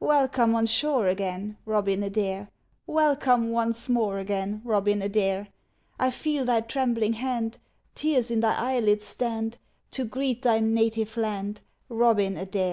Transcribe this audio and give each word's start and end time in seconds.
Welcome 0.00 0.56
on 0.56 0.66
shore 0.66 1.06
again, 1.06 1.56
Robin 1.64 2.02
Adair! 2.02 2.50
Welcome 2.88 3.52
once 3.52 3.88
more 3.88 4.18
again, 4.18 4.62
Robin 4.64 5.00
Adair! 5.00 5.46
I 5.96 6.10
feel 6.10 6.44
thy 6.44 6.62
trembling 6.62 7.12
hand; 7.12 7.58
Tears 7.94 8.32
in 8.32 8.40
thy 8.40 8.56
eyelids 8.58 9.04
stand, 9.04 9.58
To 9.92 10.04
greet 10.04 10.42
thy 10.42 10.58
native 10.58 11.16
land, 11.16 11.60
Robin 11.88 12.36
Adair! 12.36 12.68